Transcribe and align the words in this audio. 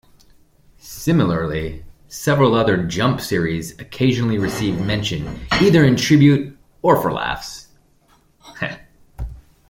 Similarly, 0.79 1.85
several 2.07 2.55
other 2.55 2.75
"Jump" 2.87 3.21
series 3.21 3.77
occasionally 3.77 4.39
receive 4.39 4.83
mention 4.83 5.39
either 5.51 5.83
in 5.85 5.95
tribute 5.95 6.57
or 6.81 6.99
for 6.99 7.11
laughs. 7.13 7.67